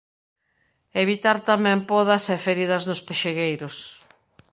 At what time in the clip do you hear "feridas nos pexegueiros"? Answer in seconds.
2.45-3.77